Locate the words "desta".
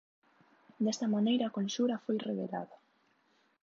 0.83-1.07